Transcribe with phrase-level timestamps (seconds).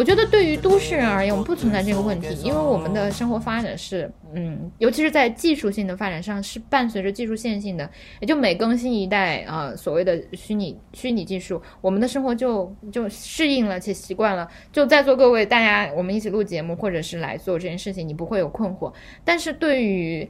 [0.00, 14.48] 我觉得对于都市人而言，我们不存在这个问题，因为我们的生活发展是，嗯，尤其是在技术性的发展上，是伴随着技术线性的，也就每更新一代啊，所谓的虚拟虚拟技术，我们的生活就就适应了且习惯了。
[14.72, 18.90] 就在座各位大家，我们一起录节目或者是来做这件事情，你不会有困惑。
[19.22, 20.26] 但是对于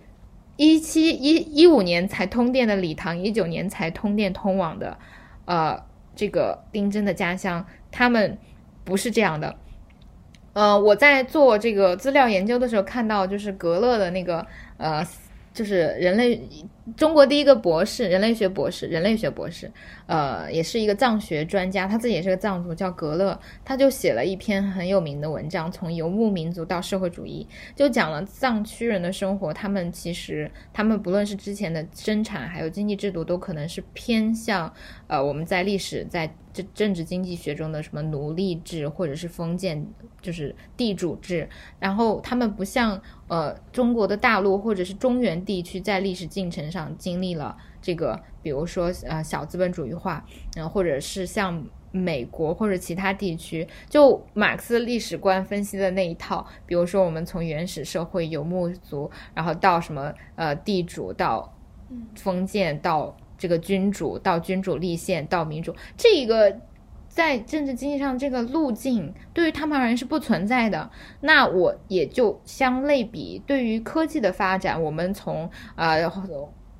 [0.56, 4.98] 一七一一五年才通电的礼堂，一九年才通电通网的，
[5.44, 5.80] 呃，
[6.16, 8.36] 这个丁真的家乡，他们。
[8.82, 9.54] 不是这样的，
[10.60, 14.46] 呃，我在做这个资料研究的时候看到，就是格勒的那个，
[14.76, 15.02] 呃，
[15.52, 16.40] 就是人类。
[16.96, 19.70] 中国第一个博士，人类学博士，人类学博士，
[20.06, 27.46] 呃，也是一个藏学专家，他自己也是个藏族，叫格勒，他就写了一篇很有名的文章，从游牧民族到社会主义，
[27.76, 34.72] 就讲了藏区人的生活，他们其实，他们不论是之前的生产，还有经济制度，都可能是偏向，
[35.06, 39.86] 呃，我们在历史在政政治经济学中的什么奴隶制，或者是封建，
[40.20, 43.00] 就是地主制，然后他们不像，
[43.30, 46.92] 呃，中国的大陆或者是中原地区在历史进程上。
[46.98, 50.24] 经历了这个，比如说呃小资本主义化，
[50.56, 61.54] 嗯，或者是像美国或者其他地区，就马克思历史观分析的那一套，比如说我们从原始社会游牧族，然后到什么呃地主，到
[62.16, 66.60] 封建，到这个君主，到君主立宪，到民主，这一个
[67.10, 70.90] 在政治经济上这个路径对于他们而言是不存在的。
[71.20, 76.10] 那我也就相类比，对于科技的发展，我们从呃。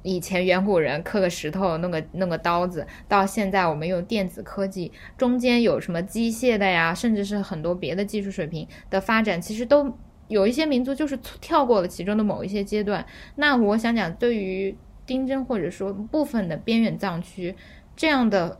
[0.02, 9.94] 以前远古人刻个石头，弄个弄个刀子，到现在我们用电子科技，中间有什么机械的呀，甚至是很多别的技术水平的发展，其实都
[10.28, 13.04] 有一些民族就是跳过了其中的某一些阶段。
[13.34, 17.54] 那我想讲，对于丁真或者说部分的边远藏区
[17.94, 18.58] 这样的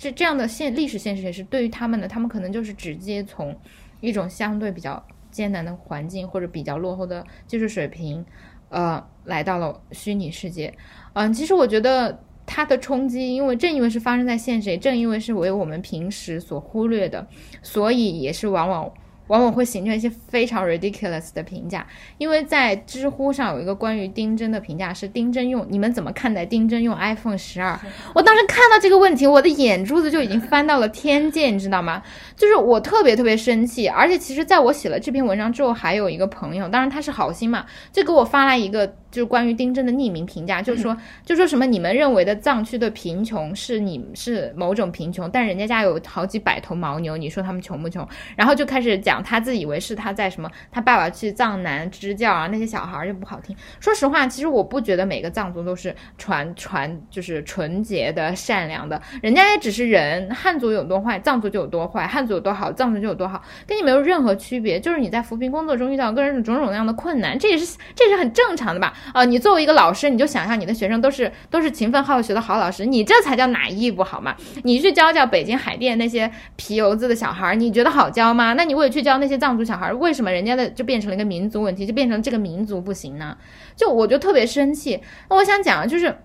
[0.00, 3.54] 这这样的现历史现实也是对于他们的，他们可能就是直接从
[4.00, 8.24] 一种相对比较艰难的环境或者比较落后的技术水平。
[8.70, 10.72] 呃，来到了虚拟世界，
[11.12, 17.26] 嗯，其实我觉得它的冲击，因为正因为是发生在现实，也正因为是为我们平时所忽略的，
[17.62, 18.90] 所以也是往往。
[19.30, 21.86] 往往会形成一些非常 ridiculous 的评价，
[22.18, 27.78] 因为在知乎上有一个关于丁真的评价是丁真用，你们怎么看待丁真用 iPhone 十二？
[28.12, 32.02] 我当时看到这个问题，我的眼珠子就已经翻到了天界，你知道吗？
[32.40, 38.94] 就是我特别特别生气，而且其实在我写了这篇文章之后，还有一个朋友，当然他是好心嘛，就给我发来一个。
[39.10, 40.96] 就是关于丁真的匿名评价，就是说，
[41.26, 48.06] 就说什么你们认为的藏区的贫穷是你是某种贫穷，但人家家有好几百头牦牛，你说他们穷不穷？
[48.36, 53.56] 然后就开始讲他自以为是他在什么，他爸爸去藏南支教啊，那些小孩就不好听。
[53.80, 64.78] 说实话，其实我不觉得每个藏族都是传传就是纯洁的善良的，人家也只是人，汉族有多坏，藏族就有多坏；汉族有多好，藏族就有多好，跟你没有任何区别。
[64.78, 68.94] 就是你在扶贫工作中遇到个人种种那样的困难，这也是这是很正常的吧？
[69.12, 74.36] 啊，你作为一个老师，你就想象你的学生都是都是勤奋好学的好老师，你这才叫哪一不好嘛？
[74.62, 78.52] 你去教教北京海淀那些皮油子的小孩，你觉得好教吗？
[78.52, 83.36] 那你为去教那些藏族小孩，为什么人家的就变成了一个民族问题，就变成这个民族不行呢？
[83.74, 85.00] 就我就特别生气。
[85.28, 86.16] 那我想讲就是。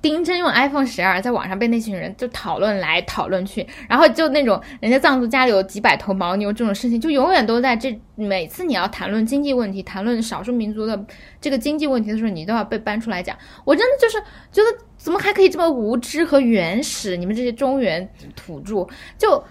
[0.00, 7.98] 丁真用 iPhone 十二在网上被那群人就讨论来讨论去，然后就那种人家藏族家里有几百头牦牛这种事情，就永远都在这。
[8.14, 11.06] 每次你要谈论经济问题、谈论少数民族的
[11.40, 13.36] 这个经济问题的时候，你都要被搬出来讲。
[13.64, 14.18] 我真的就是
[14.52, 17.16] 觉得怎么还可以这么无知和原始？
[17.16, 18.86] 你们这些中原土著，
[19.16, 19.42] 就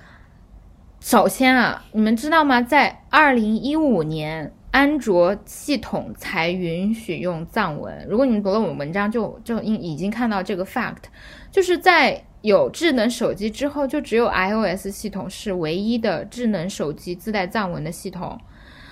[0.99, 2.61] 首先啊，你们知道吗？
[2.61, 4.53] 在二零一五年。
[4.71, 8.05] 安卓系统才允许用藏文。
[8.07, 11.03] 如果你读了我们文章，就就已已经看到这个 fact，
[11.51, 18.39] 就是在有智能手机之后，就只有 iOS 系统是唯一的智能手机自带藏文的系统。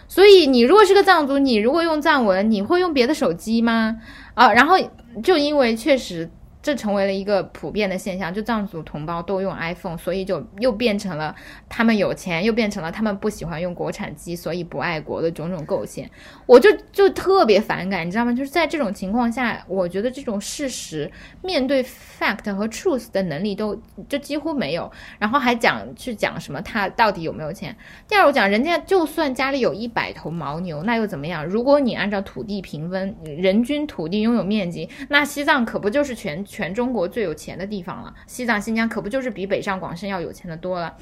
[0.08, 3.98] 所以你如果是个藏族，你如果用藏文，你会用别的手机吗？
[4.34, 4.76] 啊，然后
[5.22, 6.30] 就因为确实。
[6.68, 11.34] 这成为了一个普遍的现象，就藏族同胞都用 iPhone，所以就又变成了
[11.70, 16.12] 他们有钱，又变成了他们不喜欢用国产机，所以不爱国的种种构陷。
[16.46, 18.34] 我就就特别反感，你知道吗？
[18.34, 21.10] 就是在这种情况下，我觉得这种事实
[21.42, 27.74] 面对 fact 和 truth 的能力都就几乎没有，然后还讲去讲什么他到底有没有钱。
[28.10, 31.46] 第二，我讲人家就算家里有一百头牦牛，那又怎么样？
[31.46, 36.46] 如果你按照土地平分，人均土地拥有面积，那西藏可不就是全？
[36.58, 40.96] 全中国最有钱的地方了，西藏、新疆可不就是比北上广深要有钱的多了？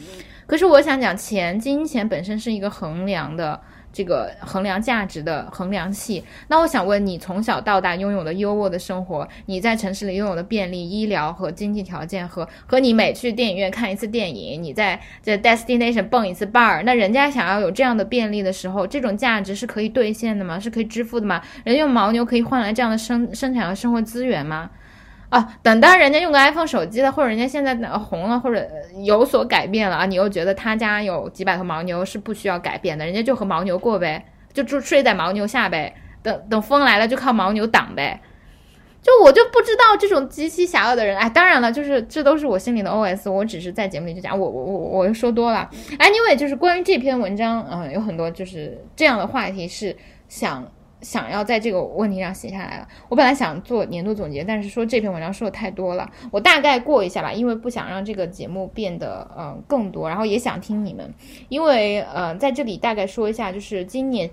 [0.45, 3.61] 可是我想讲，钱、金钱本身是一个衡量的
[3.93, 6.21] 这个衡量价值的衡量器。
[6.49, 20.59] 那我想问你，从小到大拥有的优渥的生活，你在城市里拥有的便利、医疗和经济条件，和和你每去电影院看一次电影，你在这 destination 蹦一次 bar，那人家想要有这样的便利的时候，这种价值是可以兑现的吗？
[20.59, 21.41] 是可以支付的吗？
[21.63, 24.69] 人用牦牛可以换来这样的生生产和生活资源吗？
[25.29, 28.65] 啊，等到人家用个 iPhone 手机了，或者人家现在红了，或者
[29.03, 38.21] 有所改变了啊，你又觉得他家有几百头牦牛是不需要改变的，人家就和牦牛过呗，就住睡在牦牛下呗，等等风来了就靠牦牛挡呗。
[39.01, 45.69] 就我就不知道这种极其邪恶的人，哎，当然了，就是这都是我心里的 OS，我只是在节目里就讲，我我我我又说多了。
[45.99, 49.95] Anyway，就是关于这篇文章，嗯，有很多就是这样的话题是
[50.27, 50.71] 想。
[51.05, 52.87] 想要在这个问题上写下来了。
[53.07, 61.13] 我本来想做年度总结，但是说这篇文章说的太多了，我大概过一下吧，因为不想让这个节目变得呃更多，然后也想听你们，
[61.47, 64.27] 因为呃在这里大概说一下，就是今年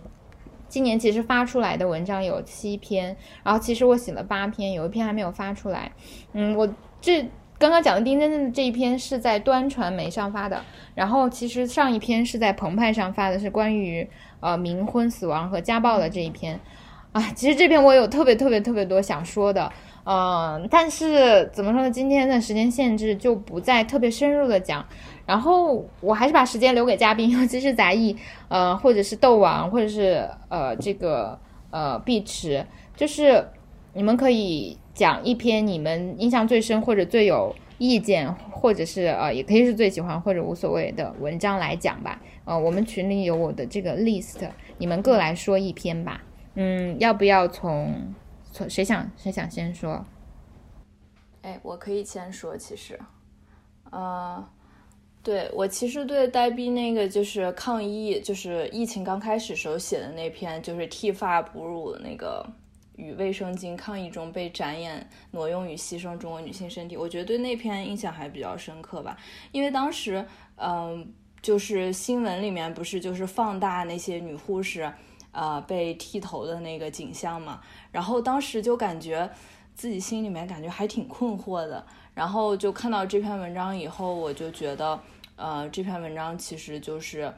[0.66, 3.14] 今年其实发出来的文章有七篇，
[3.44, 5.92] 然后其实我写了八篇，有一篇还没有发出来。
[6.32, 6.66] 嗯，我
[7.02, 7.22] 这
[7.58, 10.64] 刚刚讲的丁真真的这一篇是在端传媒上发的，
[10.94, 14.08] 然后其实上一篇是在澎湃上发的，是关于。
[14.42, 16.58] 呃，冥婚、死亡和家暴的这一篇，
[17.12, 19.72] 啊，其实这篇我有特别特别特别多想说的，
[20.04, 21.88] 嗯，但是怎么说呢？
[21.88, 24.84] 今天的时间限制就不再特别深入的讲，
[25.24, 28.16] 然后我还是把时间留给嘉宾，尤其是杂艺，
[28.48, 31.38] 呃，或者是斗王，或者是呃这个
[31.70, 32.66] 呃碧池，
[32.96, 33.46] 就是
[33.92, 42.22] 你们可以讲一篇你们印象最深或者最有意见，或者是呃也可以是最喜欢或者无所谓的文章来讲吧。
[42.44, 44.48] 呃，我们群里有我的这个 list，
[44.78, 46.22] 你们各来说一篇吧。
[46.54, 48.14] 嗯，要不要从
[48.52, 50.06] 从谁想谁想先说？
[51.42, 52.56] 哎，我可以先说。
[52.56, 52.96] 其实，
[53.90, 54.48] 呃，
[55.24, 62.46] 对我其实对呆逼那个就是抗疫，就是疫情刚开始时候写的那篇，就是剃发哺乳那个
[63.02, 69.18] 与卫生巾抗议中被展演挪用与牺牲中国女性身体，我觉得对那篇印象还比较深刻吧，
[69.50, 70.24] 因为当时，
[70.56, 71.12] 嗯。
[71.42, 74.88] 就是新闻里面不是就是放大那些女护士，
[75.32, 77.60] 呃，被剃头的那个景象嘛，
[77.90, 79.28] 然后当时就感觉
[79.74, 81.84] 自己心里面感觉还挺困惑的，
[82.14, 85.00] 然后就看到这篇文章以后，我就觉得，
[85.34, 87.34] 呃，这篇文章其实就是，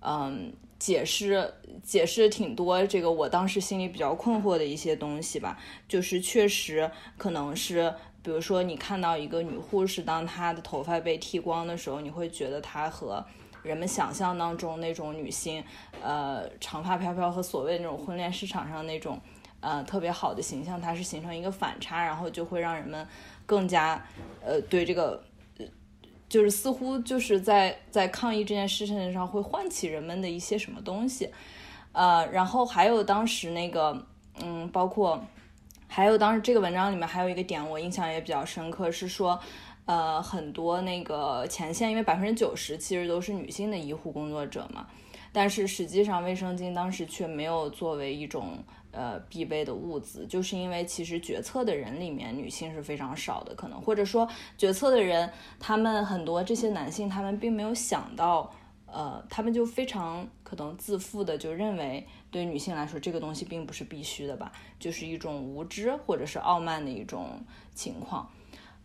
[0.00, 0.52] 嗯，
[0.86, 1.52] 解释
[1.82, 7.92] 解释挺多这个我当时心里比较困惑的一些东西吧，就是确实可能是。
[8.22, 13.24] 比如说，你看到一个女护士，当她的头发被剃光的时候，你会觉得她和
[13.62, 15.62] 人们想象当中那种女性，
[16.02, 19.20] 呃，长发飘飘和所谓那种婚恋市场上那种，
[19.60, 23.06] 呃，特别好的形象，它是形成一个反差，然后就会让人们
[23.46, 24.04] 更加，
[24.44, 25.22] 呃，对这个，
[26.28, 31.30] 就是似乎就是在在抗议这件事情上会唤起人们的一些什么东西，
[31.92, 34.06] 呃，然后还有当时那个，
[34.42, 35.22] 嗯，包括。
[35.88, 39.38] 还有当时这个文章里面还有一个点，我印象也比较深刻，是说，
[39.84, 44.88] 呃，很多那个前线，因为百分之九十其实都是女性的医护工作者嘛，
[45.32, 48.58] 但是实际上卫生巾当时却没有作为一种
[48.96, 54.26] 呃必备的物资，就是因为其实决策的人里面女性是非常少的，可能或者说
[54.58, 58.50] 决策的人他们很多这些男性他们并没有想到。
[58.88, 67.44] 呃，他们就非常可能自负的就认为，对女性来说，这个东西并不是必须的吧，就是一种无知或者是傲慢的一种
[67.74, 68.30] 情况。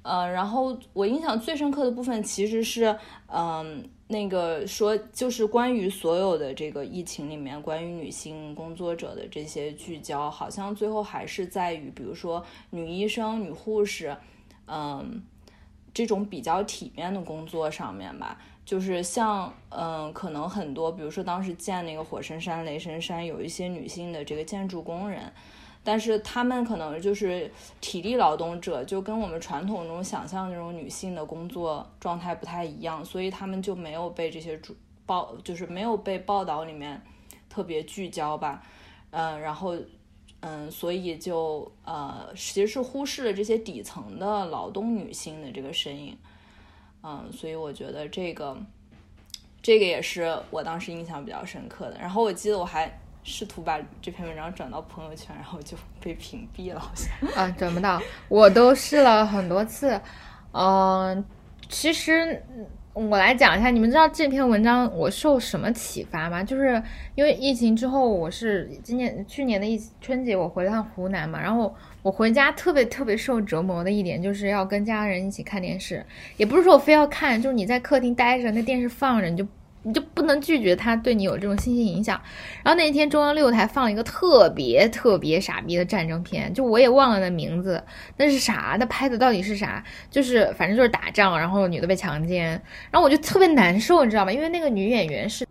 [0.01, 2.97] 呃，然后我印象最深刻的部分其实是，
[3.27, 14.15] 嗯，那个说就是关于所有的这个疫情里面，关于女性工作者的这些聚焦，好像最后还是在于，比如说女医生、女护士，
[14.67, 15.23] 嗯，
[15.93, 18.37] 这种比较体面的工作上面吧。
[18.63, 25.33] 就是像，嗯，可能很多，比如说当时建那个火神山、雷神山，有一些女性的这个建筑工人，
[25.83, 37.01] 但是她们可能就是体力劳动者，就跟我们传统中想象那种女性的工作状态不太一样，所以她们就没有被这些主报，就是没有被报道里面
[37.49, 38.63] 特别聚焦吧，
[39.09, 39.75] 嗯，然后，
[40.41, 46.17] 嗯，所以就呃，其实是忽视了这些底层的劳动女性的这个身影。
[47.03, 48.55] 嗯，所以我觉得这个，
[49.61, 51.97] 这个也是我当时印象比较深刻的。
[51.97, 57.29] 然后我记得我还试图把这篇文章转到朋友圈，然后就被屏蔽了，好像。
[57.35, 59.99] 啊，转不到，我都试了很多次。
[60.51, 61.23] 嗯，
[61.69, 62.43] 其实。
[62.93, 66.43] 我来讲一下，你们知道这篇文章我受什么启发吗？
[66.43, 66.83] 就是
[67.15, 79.47] 因为疫情之后，我是今年去年的一春节我回趟湖南嘛，然后我回家特别特别受折磨的一点就是要跟家人一起看电视，也不是说我非要看，就是你在客厅待着，那电视放着你就
[79.83, 82.21] 你就不能拒绝他对你有这种信息影响。
[82.63, 87.83] 然后那天中央六台放了一个特别特别傻逼的战争片，就我也忘了那名字，
[88.17, 88.77] 那是啥？
[88.79, 89.83] 那拍的到底是啥？
[90.09, 92.49] 就是反正就是打仗，然后女的被强奸，
[92.91, 94.31] 然后我就特别难受，你知道吗？
[94.31, 95.47] 因为那个女演员是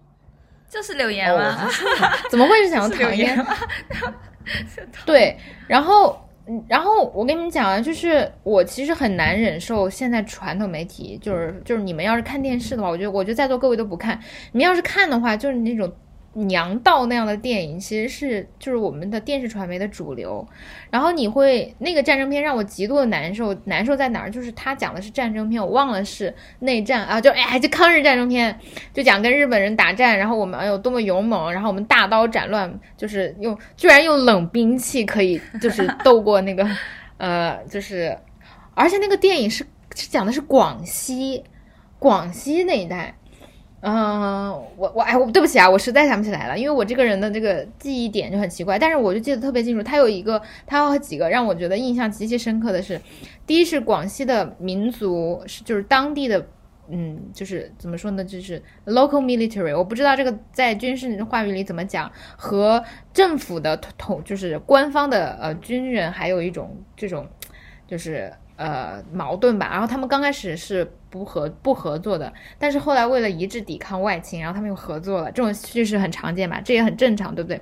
[0.69, 1.69] 就是柳岩吗？
[2.31, 3.47] 怎么会是想要 唐嫣？
[5.05, 6.27] 对，然后。
[6.69, 14.19] 然后我跟你们讲啊，就是我其实很难忍受现在传统媒体，就是就是你们要是看电视的话，我觉得我觉得在座各位都不看，
[14.53, 15.93] 你们要是看的话，就是那种。
[16.33, 20.47] 娘道那样的电影其实是就是我们的电视传媒的主流，
[20.89, 24.31] 然后你会那个战争片让我极度的难受，难受在哪儿？
[24.31, 28.57] 就是他讲的是战争片，我忘了是内战啊，就哎，就抗日战争片，
[28.95, 36.65] 就讲跟日本人打战，然后我们有多么勇猛，然后我们大刀斩乱，就是用居然用冷兵器可以就是斗过那个
[37.19, 38.17] 呃，就是
[38.75, 41.43] 而且那个电影是是讲的是广西
[41.99, 43.17] 广西那一带。
[43.83, 48.79] 嗯，我我哎，我对不起啊，我实在想不起来了，因为我这个人的这个记忆点就很奇怪。
[48.79, 53.01] 但是我就记得特别清楚，他有一个，他有几个让我觉得印象极其深刻的是，
[53.47, 56.47] 第一是广西的民族是就是当地的，
[56.89, 62.85] 嗯，就是怎么说呢，就是 local military，我不知道这个在军事话语里怎么讲，和
[63.15, 67.27] 政府的统就是官方的呃军人还有一种这种
[67.87, 68.31] 就是。
[68.61, 69.71] 呃，矛盾吧。
[69.73, 75.33] 然后他们刚开始是不合不合作的，但是后来为了一致抵抗外侵，然后他们又合作了。
[75.33, 77.59] 这种叙事很常见吧，这也很正常，对不对？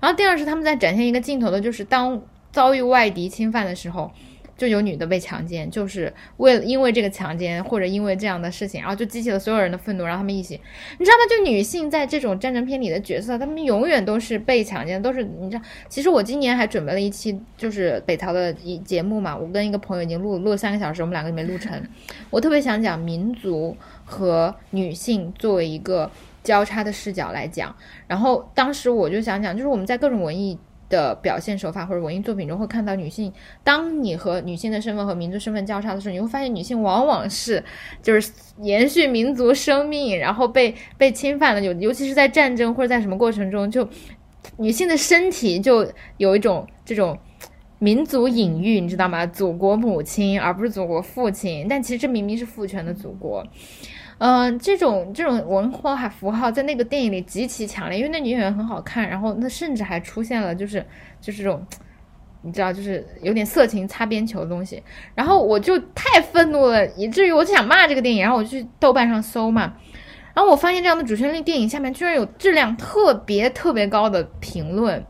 [0.00, 2.20] 然后第二是他们在展现一个镜头的，就是当
[2.52, 4.12] 遭遇外敌侵犯的时候。
[4.56, 10.60] 就有女的被强奸，就是为了因为这个强奸或者因为这样的事情，然后就激起了所有人的愤怒，让他们一起，
[10.98, 11.24] 你知道吗？
[11.28, 15.62] 就女性在这种战争片里的角色，她们永远都是被强奸，都是你知道。
[15.88, 21.82] 其实我今年还准备了一期就是北朝的一节目嘛，我跟一个朋友已经录录了三个小时，我们两个没录成。
[22.30, 26.10] 我特别想讲民族和女性作为一个
[26.42, 27.74] 交叉的视角来讲，
[28.06, 30.56] 然后当时我就想讲，就是我们在各种文艺。
[30.94, 33.32] 的表现手法或者文艺作品中会看到女性，
[33.64, 37.62] 当你和女性的身份和民族身份交叉的时候，你会发现女性往往是
[38.00, 43.88] 就是延续民族生命，然后被被侵犯了，尤尤其是在战争或者在什么过程中，就
[44.58, 47.18] 女性的身体就有一种这种
[47.80, 49.26] 民族隐喻，你知道吗？
[49.26, 53.44] 祖国母亲而不是祖国父亲，但其实这明明是父权的祖国。
[54.26, 60.82] 嗯，这种这种文化符号在那个电影里极其强烈，因为那女演员很好看，然后那甚至还出现了就是
[61.20, 61.62] 就是这种，
[62.40, 64.82] 你知道，就是有点色情擦边球的东西，
[65.14, 69.74] 然后我就太愤怒了，以至于我就想骂这个电影，然后我去豆瓣上搜嘛，
[70.32, 75.04] 然后我发现这样的主旋律电影下面居然有质量特别特别高的评论，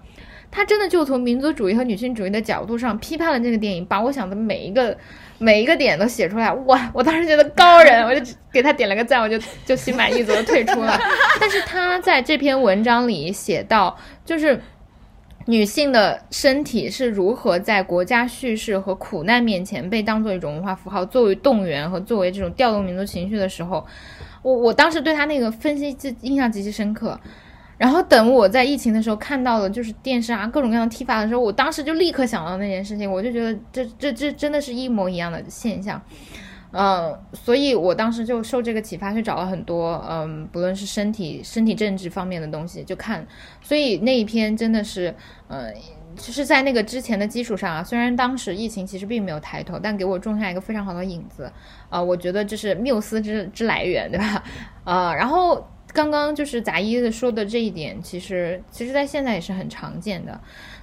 [0.51, 4.99] 他真的就从民族主义和女性主义的角度上批判了这个电影，把我想的每一个。
[5.45, 6.91] 每一个点都写出来，哇！
[6.95, 10.99] 我当时觉得高人，我就给他点了个赞，我就就心满意足的退出了。
[11.39, 14.59] 但是他在这篇文章里写到，就是
[15.45, 23.87] 女性的身体是如何在国家叙事和苦难面前被当做一种文化符号，作为动员和作为这种调动民族情绪的时候，
[24.41, 27.21] 我我当时对他那个分析就印象极其深刻。
[27.85, 36.01] 然后等我在疫情的时候看到了，就是电视啊各种各样的踢法的时候，我当时就立刻想到那件事情，我就觉得这这这真的是一模一样的现象，
[36.73, 43.27] 嗯，所以我当时就受这个启发去找了很多，嗯，不论是身体身体政治方面的东西就看，
[43.61, 45.15] 所以那一篇真的是，
[45.49, 45.71] 呃，
[46.17, 51.53] 就是在那个之前的基础上啊，虽然当时疫情其实并没有抬头，但给我种下一个非常好的影子，
[51.91, 54.43] 啊，我觉得这是缪斯之之来源，对吧？
[54.85, 55.63] 啊，然后。
[55.95, 60.39] 刚刚就是杂一的说的这一点，其实其实，在现在也是很常见的，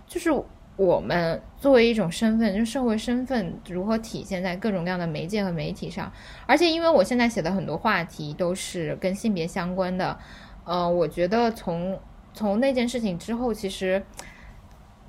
[0.08, 0.32] 就是
[0.78, 6.12] 我们作为一种身份，就社会身份如何体现在各种各样的媒介和媒体上，
[6.48, 10.18] 而且因为我现在写的很多话题都是跟性别相关的，
[10.64, 12.00] 呃，我觉得从
[12.34, 14.02] 从那件事情之后，其实。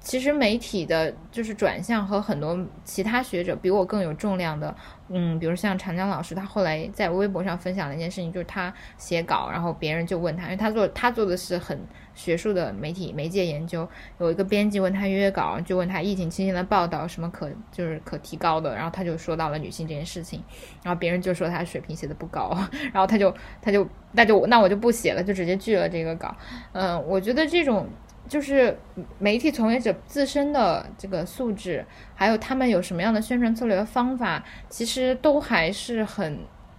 [0.02, 4.74] 其实媒体的就是转向和很多其他学者比我更有重量的，
[5.08, 11.78] 嗯，比如像长江老师，他后来在微博上分享了一件事情，就是他写稿，然后别人就问他，因为他做他做的是很
[12.14, 20.42] 学术的媒体媒介研究，有一个编辑问他约稿，就问他疫情期间的报道什么可就是可提高的，然后他就说到了女性这件事情，
[20.82, 22.56] 然后别人就说他水平写的不高，
[22.92, 26.36] 然后他就他就那就那我就不写了，就直接拒了这个稿，
[26.72, 27.88] 嗯，我觉得这种。
[28.28, 28.78] 就是
[29.18, 36.38] 媒体从业者自身的这个素质，还有他们有什么样的宣传策略和方法，其实都还是很，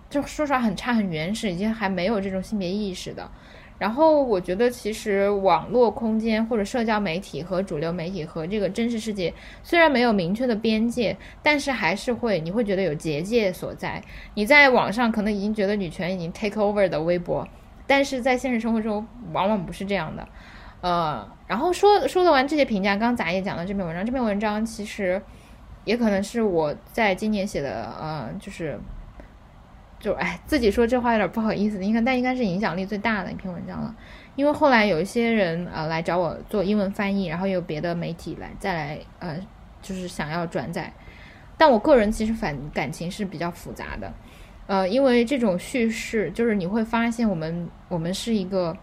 [0.10, 3.30] 就说实话很差、很原始，已经还没有这种性别意识的。
[3.80, 14.02] 然后我觉得，其实网络空间或者社交媒体和主流媒体和这个真实世界虽然没有明确的边界，但是还是会你会觉得有结界所在。
[14.36, 17.46] 你在网上可能已经觉得女权已经 take over 的微博。
[17.86, 20.26] 但是在现实生活中往往不是这样的。
[20.84, 25.22] 呃，然后说说了完这些评价，刚刚杂也讲了这篇文章，这篇文章其实
[25.86, 28.78] 也可能是我在今年写的，呃，就是
[29.98, 33.96] 就哎自己说这话有点不好意思，应该但应该是影响力最大的一篇文章了。
[34.36, 39.38] 因为后来有一些人呃来找我做英文翻译，然后有别的媒体来再来呃
[39.82, 40.92] 就是想要转载，
[41.58, 44.12] 但我个人其实反感情是比较复杂的，
[44.68, 48.76] 呃，因为这种叙事就是你会发现我们我们是一个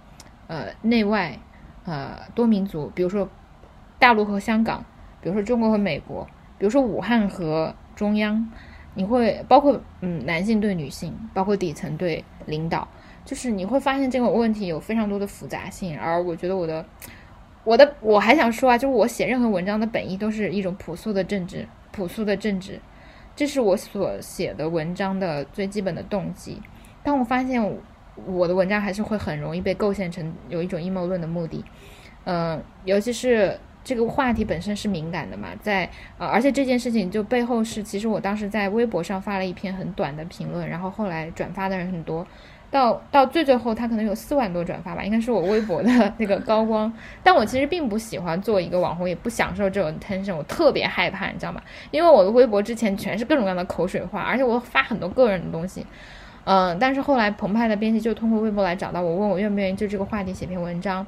[0.47, 1.39] 呃内外
[1.85, 3.29] 呃多民族，比如说
[3.99, 4.85] 大陆和香港，
[5.21, 6.27] 比如说中国和美国，
[6.59, 8.51] 比如说武汉和中央，
[8.95, 12.87] 你会包括嗯男性对女性，包括底层对领导。
[13.23, 16.85] 就是你会发现这个问题有非常多的复杂性，而我觉得我的，
[17.65, 22.81] 我的我还想说啊，就是我写任何文章的本意都是一种朴素的政治，朴素的政治，
[23.37, 26.61] 这是我所写的文章的最基本的动机。
[27.05, 27.63] 当我发现
[28.27, 31.65] 我的文章还是会很容易被构陷成有一种阴谋论的目的，
[32.25, 35.89] 嗯，尤其是这个话题本身是敏感的嘛，在
[36.19, 42.27] 呃，而且这件事情就背后是，其实我当时在微博上发了一篇很短的评论，然后后来转发的人很多。
[42.73, 46.93] 到到最最后，他可能有四万多转发吧，应该是我微博的 那个高光。
[47.21, 51.61] 但我其实并不喜欢做一个网红，也不享受这种 tension，我特别害怕，你知道吗？
[51.91, 55.85] 因为我的微博之前全是各种各样的口水话，而且我发很多个人的东西。
[56.45, 61.07] 嗯，但是后来澎湃的编辑就通过微博来找到我，问我愿不愿意就这个话题写篇文章。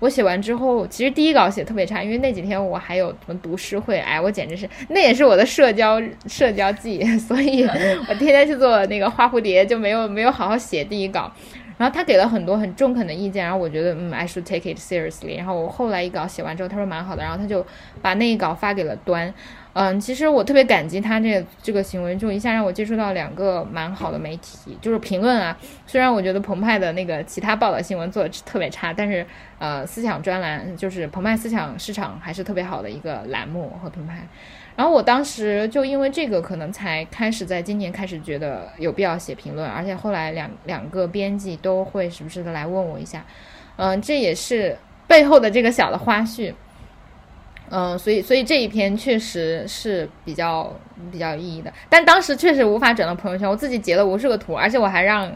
[0.00, 11.32] 我写完之后，其实第一稿写特别差，因为那几天我还有什么读诗会，哎，我简直是那也是我的社交社交季， 所以我天天去做那个花蝴蝶，就没有没有好好写第一稿。
[11.76, 15.36] 然后他给了很多很中肯的意见，然后我觉得嗯，I should take it seriously。
[15.36, 17.66] 然后我后来一稿写完之后，他说蛮好的，然后他就
[18.00, 19.32] 把那一稿发给了端。
[19.74, 25.56] 嗯，其实我特别感激他这这个行为，就一下让我接触到两个蛮好的媒体，就是评论啊。
[25.84, 29.26] 虽然我觉得澎湃的那个其他报道新闻做的特别差，但是
[29.58, 34.26] 呃，思想专栏就是澎湃思想市场还是特别好的一个栏目和品牌。
[34.76, 43.24] 然后我当时就因为这个，可能才开始在今年开始觉得有必要写评论，而且后来两两个编辑都会时不时的来问我一下，
[43.74, 44.76] 嗯，这也是
[45.08, 46.54] 背后的这个小的花絮。
[47.70, 50.72] 嗯，所以所以这一篇确实是比较
[51.10, 55.30] 比较有意义的，但当时确实无法转到朋友圈，我自己截了无数个图，而且我还让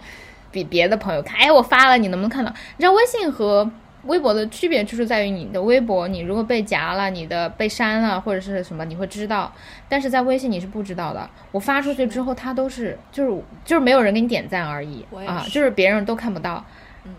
[0.52, 2.50] 比别的朋友看，哎，我发了，你能不能看到？
[2.76, 3.68] 你知道微信和
[4.04, 9.52] 微博的区别就是在于你的微博，你如果被夹了，你的被删了或者是什么，你会知道，
[9.88, 11.28] 但是在微信你是不知道的。
[11.50, 16.64] 我发出去之后，它都是就是就是没有人给你点赞而已啊，就是别人都看不到。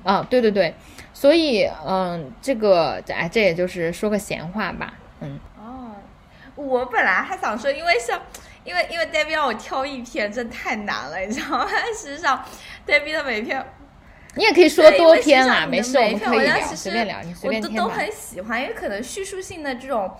[0.03, 0.73] 啊，对对对。
[1.13, 5.39] 所以，嗯，这个，哎，这也就是说个闲话吧，嗯。
[5.57, 5.95] 哦，
[6.55, 8.21] 我本来还想说，因为像，
[8.63, 11.67] 因为因为 Debbie 让我挑一篇，真太难了，你知道吗？
[11.95, 12.43] 实际上
[12.85, 13.65] ，Debbie 的每篇，
[14.35, 20.11] 你也可以说多篇啦，没事，我们可以聊，随便聊，你随便我都都很喜欢，因为可能叙述性的这种。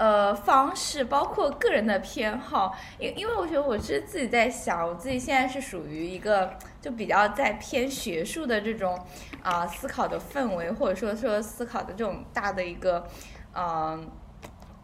[0.00, 8.96] 呃，方式包括个人的偏好，因因为我觉得我是自己在想，我自己现在是属于一个就比较在偏学术的这种
[9.42, 13.08] 啊思考的氛围，或者说说思考的这种大的一个
[13.56, 14.08] 嗯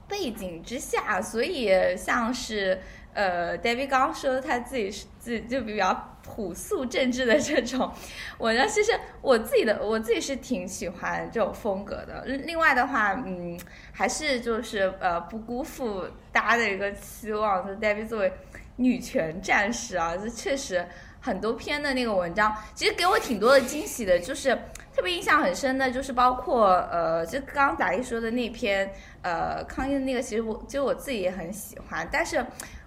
[0.08, 2.80] 背景之下，所以像是
[3.12, 6.10] 呃，David 刚刚说他自己是自己就比较。
[6.26, 7.92] 朴素政治的这种
[8.38, 12.24] 我呢，其实我自己的我自己是挺喜欢这种风格的。
[12.24, 13.60] 另外的话，嗯，
[13.92, 17.66] 还是就是呃，不辜负大家的一个期望。
[17.66, 18.32] 就 David 作为
[18.76, 20.88] 女权战士啊，这确实
[21.24, 24.18] 很多篇的那个文章，其实给我挺多的惊喜的。
[24.18, 24.54] 就是
[24.94, 32.44] 特别印象很深的，就是包括呃，就刚刚达一说的那篇呃，康英的那个，其实我就我自己也很喜欢，但是。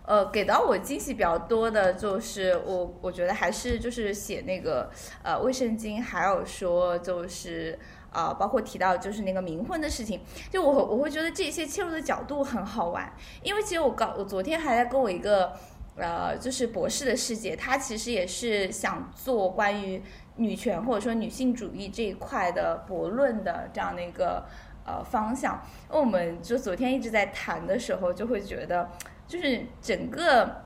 [0.10, 4.90] 呃，给到我惊喜比较多的就是我，我觉得还是就是写那个
[5.22, 7.78] 呃卫生巾，还有说就是
[8.10, 13.12] 啊，包括提到就是那个冥婚的事情，就我我会觉得这些切入的角度很好玩，
[13.44, 15.52] 因为其实我刚我昨天还在跟我一个
[15.98, 20.02] 呃就是博士的师姐，她其实也是想做关于
[20.36, 24.46] 女权或者说女性主义这一块的博论的这样的一个
[24.86, 28.90] 呃方向，那我们就昨天一直在谈的时候，就会觉得。
[29.28, 30.64] 就是整个，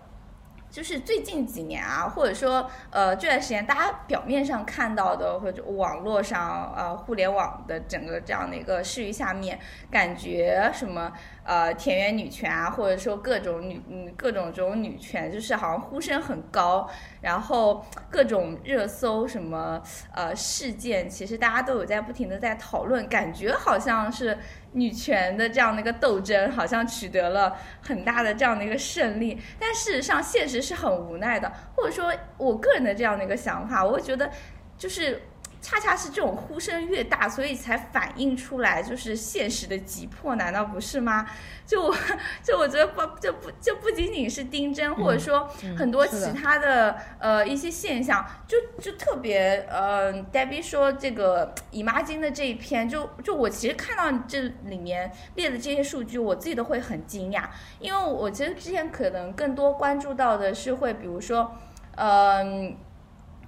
[0.70, 9.58] 就是最近几年啊，或者说呃这段时间，大家表面上看到的或者网络上呃互联网的整个这样的一个视域下面，
[9.90, 11.12] 感觉什么。
[11.44, 16.88] 呃，田园女权啊，或者说各种女嗯各种这种女权，就是好像呼声很高，
[17.22, 19.82] 然后各种热搜什么
[20.14, 24.38] 呃事件，其实大家都有在不停的在讨论，感觉好像是
[24.74, 34.30] 女权的这样的一个斗争，好像取得了很大的这样的一个胜利，但事实上现实是很无奈的，或者说我个人的这样的一个想法，我会觉得
[34.78, 35.22] 就是
[35.62, 41.28] 恰恰是这种呼声越大，所以才反映出来就是现实的急迫，难道不是吗？
[41.68, 41.96] 就我
[42.44, 45.48] 就我觉得不就不就不仅仅是丁真，或者说
[45.78, 57.44] 很多其他的呃一些现象，就就特别呃，Debbie 说这个姨妈巾的这一篇，就就我其实看到这里面列的这些数据，我自己都会很惊讶，
[57.80, 61.56] 因为我其实之前可能更多关注到的是会比如说，
[61.96, 62.76] 嗯。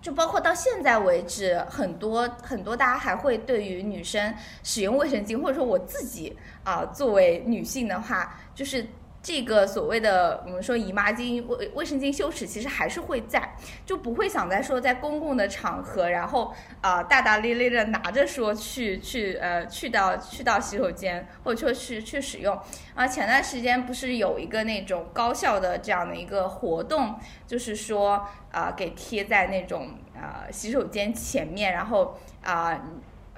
[0.03, 8.85] 就包括到现在为止，很多很多大家还会对于女生使用卫生巾，或者说我自己啊，作为女性的话，就是。
[9.23, 13.55] 这个所谓的我们说姨妈巾、卫卫生巾羞耻，其实还是会在，
[13.85, 22.59] 就不会想在说在公共的场合，然后啊大大咧咧的拿着说去去呃去到去到洗手间，或者说去去使用。
[22.93, 27.15] 啊，前段时间不是有一个那种高校的这样的一个活动，
[27.47, 32.77] 就是说啊给贴在那种啊洗手间前面，然后啊。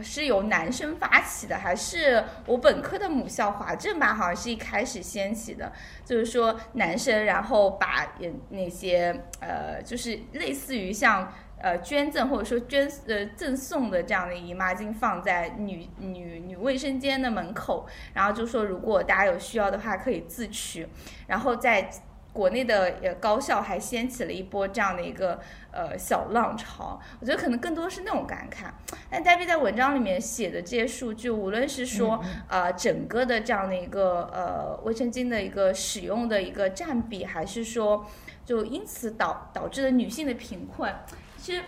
[0.02, 4.14] 是由男生发起的，还是我本科的母校华政吧？
[4.14, 5.72] 好像是一开始掀起的，
[6.04, 8.14] 就是说男生然后把
[8.50, 11.32] 那些呃，就是类似于像
[11.62, 20.88] 呃捐赠或者说捐呃赠送的这样的姨妈巾放在女女女卫生间的门口，然后就说如果大家有需要的话可以自取，
[21.28, 21.90] 然后在。
[22.36, 25.40] 国内的呃高校还掀起了一波这样的一个
[25.72, 28.66] 呃小浪潮，我觉得可能更多是那种感慨。
[29.10, 38.06] 但戴维在文章里面写的这些数据，无论是说呃整个的这样的一个呃卫生巾的一个使用的一个占比，还是说
[38.44, 40.94] 就因此导导致的女性的贫困，
[41.38, 41.64] 其实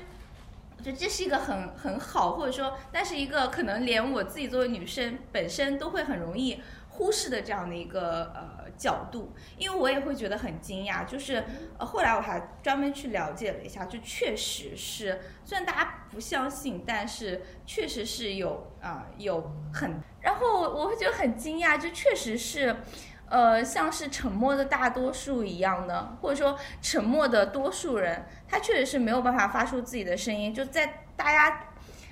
[0.77, 6.61] 我觉得这是一个很很好，或者说但是一个可能连我自己作为女生本身都会很容易
[6.97, 8.67] 忽视的这样的一个呃。
[8.77, 11.43] 角度，因为我也会觉得很惊讶，就是
[11.79, 22.75] 呃，后来我还专门去了解了一下，就确实是，虽然大家不相信，但是确实是有啊，有很，然后我会觉得很惊讶，就确实是，
[23.27, 31.63] 呃，像是沉默的大多数一样的，或者说沉默的多数人，他确实是没有办法发出自己的声音，就在大家。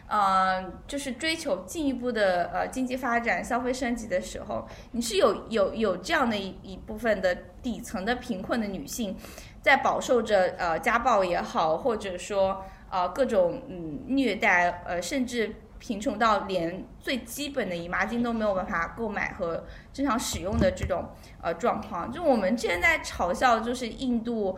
[0.08, 9.18] 呃，就是追求进一步的呃经济发展、消费升级的时候，你是有有有这样的一一部分的底层的贫困的女性，
[9.62, 21.04] 在饱受着呃家暴也好，或者说呃各种嗯虐待，呃甚至贫穷到连最基本的姨妈巾都没有办法购买和正常使用的这种
[21.42, 22.12] 呃状况。
[22.12, 24.56] 就我们之前在嘲笑，就是印度。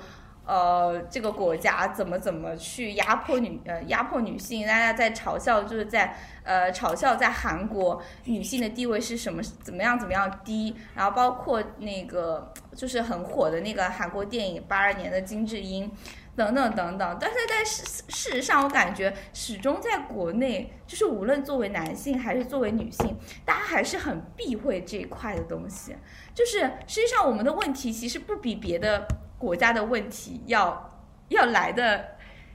[0.47, 4.65] 呃，这个国家怎么怎么去压迫女呃压迫女性？
[4.65, 10.73] 大家在嘲笑，就是在呃嘲笑在韩国女性的地位是什么怎么样怎么样低？
[10.95, 15.91] 然后包括那个就是很火的那个韩国电影八二年的金智英
[16.37, 17.17] 等等等等。
[17.19, 25.93] 但是在事事实上，我感觉始终在国内，就是无论作为男性还是作为女性，大家还是很避讳这一块的东西。
[26.33, 29.05] 就是实际上我们的问题其实不比别的。
[29.37, 32.05] 国家的问题要要来的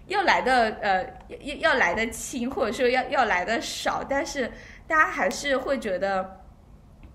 [0.06, 4.50] 要来的呃要要来的轻，或者说要要来的少，但是
[4.86, 6.40] 大家还是会觉得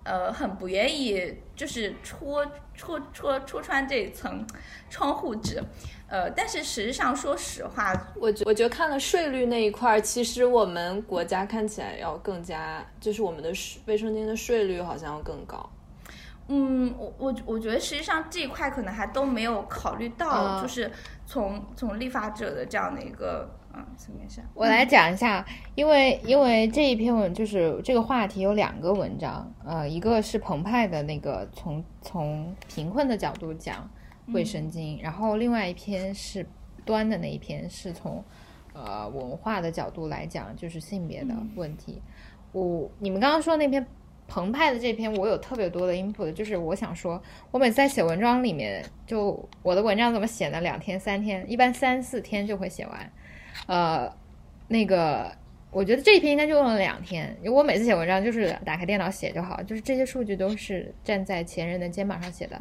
[0.04, 4.46] 呃很不愿意，就是戳戳戳戳穿这一层
[4.88, 5.62] 窗户纸，
[6.08, 13.50] 呃，但是实际上说实话，我觉我觉得看了税率那一块，其实我们国家看起来要更加，就是我们的
[13.84, 15.68] 卫生巾的税率好像要更高。
[16.50, 20.90] 嗯，我我我觉得实际上这一块可能还都没有考虑到，就是
[21.26, 24.42] 从从立法者的这样的一个嗯层面上。
[24.54, 33.86] 我来讲一下，因为因为这一篇文就是这个话题有两个文章，呃，一个是澎湃的那个从从贫困的角度讲
[34.28, 36.46] 卫生巾，然后另外一篇是
[36.86, 38.24] 端的那一篇是从
[38.72, 42.00] 呃文化的角度来讲，就是性别的问题。
[42.52, 43.86] 我你们刚刚说那篇。
[44.28, 50.60] 澎湃的这篇我有特别多的 input，就是我想说，我每次在写文章里面，就我的文章怎么写呢？
[50.60, 53.12] 两天、三天，一般三四天就会写完。
[53.66, 54.14] 呃，
[54.68, 55.32] 那个，
[55.70, 57.34] 我觉得这一篇应该就用了两天。
[57.42, 62.60] 因为我每次写文章就是打开电脑写就好，就是这些数据都是站在前人的肩膀上写的。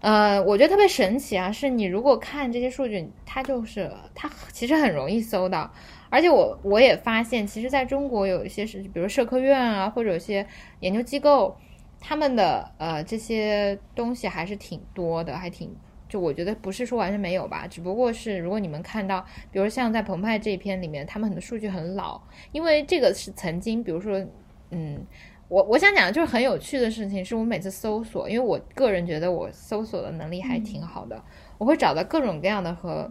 [0.00, 5.72] 呃，我觉得特别神奇啊，是你如果看这些数据，它就是它其实很容易搜到。
[6.14, 10.46] 而且我我也发现，其实在中国有一些是，比如社科院啊，或者有些
[10.78, 11.56] 研究机构，
[11.98, 15.74] 他们的呃这些东西还是挺多的，还挺
[16.08, 22.22] 就我觉得不是说完全没有吧，只不过是如果你们看到，比如像在澎湃这一篇里面，他们很多数据很老，
[22.52, 24.24] 因为这个是曾经，比如说，
[24.70, 25.04] 嗯，
[25.48, 31.20] 我我想讲的就是很有趣的事情，是我每次搜索，因为我个人觉得我搜索的能力还挺好的，
[31.58, 33.10] 我会找到各种各样的和。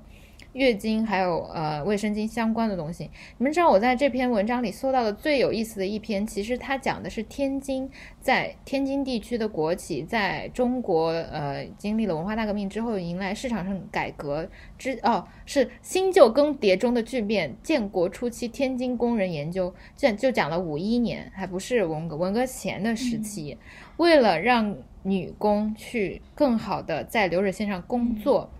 [0.54, 3.10] 月经还有呃卫生巾相关的东西。
[3.38, 7.89] 你们知道我在这篇文章里搜到的最有意思的一篇，其实它讲的是天津
[8.22, 17.56] 在天津地区的国企在中国呃经历了文化大革命之后迎来市场上改革之哦是新旧更迭中的巨变。
[17.63, 23.58] 建国初期天津工人研究这就讲了五一年，还不是文革文革前的时期，
[23.98, 28.52] 为了让女工去更好的在流水线上工作，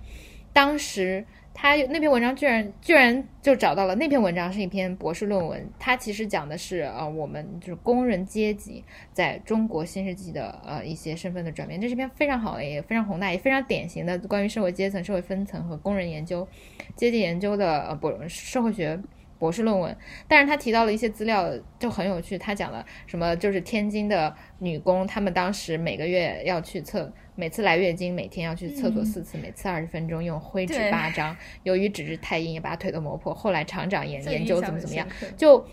[0.52, 1.26] 当时。
[1.54, 16.48] 他那篇文章居然居然就找到了那篇文章是一篇博士论文，它其实讲的是呃我们就是工人阶级在中国新世纪的呃一些身份的转变，这是篇非常好的也非常宏大也非常典型的关于社会阶层、社会分层和工人研究、
[16.96, 19.00] 阶级研究的呃博社会学。
[19.40, 19.94] 博士论文，
[20.26, 22.38] 但是他提到了一些资料就很有趣。
[22.38, 23.36] 他讲了什么？
[23.36, 31.36] 就是天津的女工，她们当时每个月要去测，每次来月经，每天要去厕所四次，每次二十分钟，用灰纸八张。
[31.64, 33.34] 由于纸质太硬，也把腿都磨破。
[33.34, 35.66] 后来厂长研研究怎么怎么样，就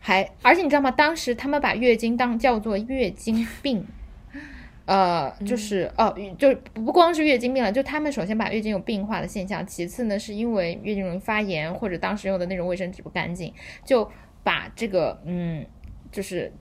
[0.00, 0.90] 还而且你知道吗？
[0.90, 3.86] 当时他们把月经当叫做月经病。
[4.86, 13.52] 呃，就是哦，就不光是月经病了，就他们首先把月经有病化的现象，其次呢是因为月经容易发炎，或者当时用的那种卫生纸不干净，
[13.84, 14.10] 就
[14.42, 15.64] 把这个嗯，
[16.10, 16.52] 就是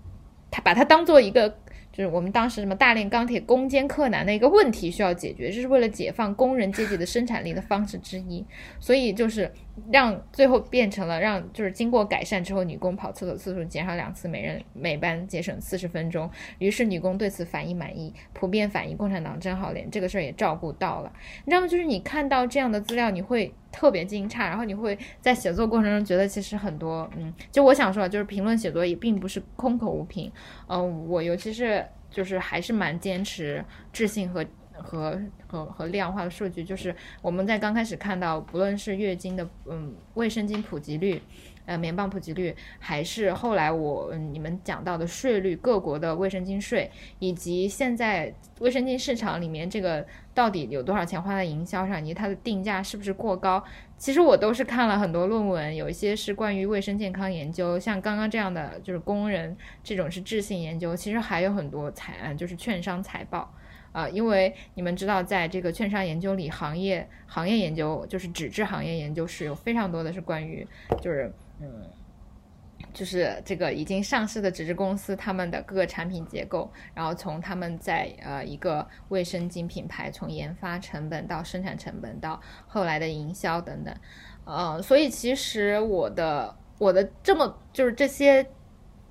[0.51, 1.57] 他把它当做一个。
[1.91, 8.45] 就是我们当时什么大炼钢铁攻坚克难的一个问题需要解决，这是为了解放工人阶级的生产力的方式之一。
[8.79, 9.51] 所以就是
[9.91, 16.29] 让最后变成了让就是经过改善之后，女工跑厕所次数减少两次，每人每班节省四十分钟。
[16.59, 21.11] 于是女工对此反应满意，普遍反映共产党真好，连这个事儿也照顾到了。
[21.45, 21.67] 你知道吗？
[21.67, 30.31] 就是你看到这样的资料，你会特别惊诧，然后你会在写作过程中觉得其实很多，嗯，就我想说，就是评论写作也并不是空口无凭。
[30.67, 31.85] 嗯，我尤其是。
[32.11, 34.45] 就是还是蛮坚持质性和
[34.81, 36.63] 和和和量化的数据。
[36.63, 41.21] 就是我们在刚开始看到，不论是月经的嗯卫生巾普及率，
[41.65, 46.89] 呃棉棒普及率，还是后来我你们讲到的税率，各国的卫生巾税，
[47.19, 53.63] 以及现在卫生巾市场里面这个到底有多少钱花在营销上，以及它的定价是不是过高？
[53.97, 63.53] 其实我都是看了很多论文，有一些是关于卫生健康研究，像刚刚这样的就是工人这种是质性研究，其实还有很多财，就是券商财报，
[63.91, 70.67] 啊，因为你们知道，在这个券商研究里，行业行业研究就是纸质行业研究是有非常多的是关于
[71.01, 71.89] 就是嗯。
[72.93, 83.95] 就是这个已经上市的纸质公司，他们的各个产品结构，然后从他们在呃一个卫生巾品牌，从研发成本到生产成本到后来的营销等等，
[84.45, 88.45] 呃，所以其实我的我的这么就是这些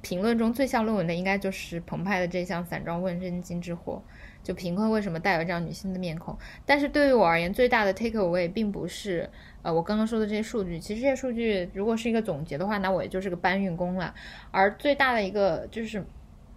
[0.02, 4.02] 评论中最像论文的，应该就是澎湃的这项散装卫生巾之火。
[4.42, 6.36] 就贫困为什么带有这样女性的面孔？
[6.64, 9.28] 但是对于我而言，最大的 take away 并不是
[9.62, 10.78] 呃我刚刚说的这些数据。
[10.78, 14.14] 其实这些数据如果是一个总结的话，那我也就是个搬运工了。
[14.50, 16.04] 而最大的一个就是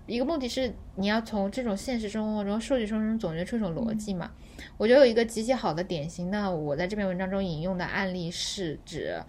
[0.05, 4.31] 一个目的是你要从这种现实生活中数据中总结出一种逻辑嘛。
[4.77, 9.21] 我觉得有一个极其好的典型的我在这篇文章中引用的案例是指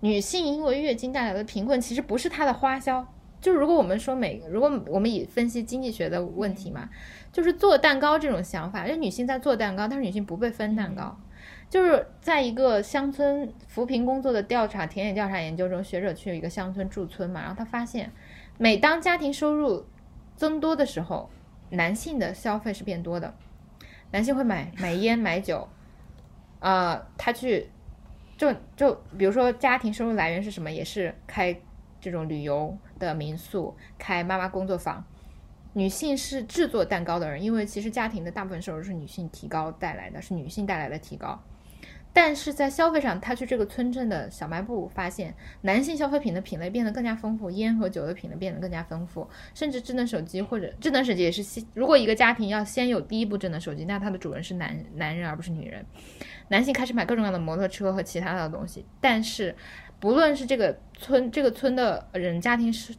[0.00, 3.06] 女性因为月经带来的贫困，其实不是她的花销。
[3.40, 6.88] 就是如果我们说每如果我们以分析经济学的问题嘛。
[7.30, 11.14] 就是做蛋糕这种想法，就女性在做蛋糕，但是女性不被分蛋糕。
[11.68, 18.10] 就是在一个乡村扶贫工作的调查田野调查研究中，学者去一个乡村驻村嘛，然后他发现，
[18.56, 19.84] 每当家庭收入
[20.36, 21.28] 增多的时候，
[21.70, 23.32] 男性的消费是变多的，
[24.10, 25.68] 男性会买 买烟买酒，
[26.60, 27.68] 呃，他去
[28.38, 31.54] 就就比如说家庭收入来源是什么，也是开
[32.00, 35.04] 这种旅游的民宿，开妈妈工作坊。
[35.74, 41.40] 女性是制作蛋糕的人，因为其实家庭的大部分收入是女性提高带来的，是女性带来的提高。
[42.10, 51.62] 但是在消费上，他去这个村镇的小卖部发现，男性消费品的品类变得更加丰富，烟和酒的品类变得更加丰富，甚至智能手机或者智能手机也是先。
[51.74, 55.84] 如果一个家庭要先有第一部智能手机，那它的主人是男男人而不是女人。
[56.48, 59.54] 男性开始买各种各样的摩托车和其他的东西，但是
[60.00, 62.94] 不论是这个村这个村的人家庭是。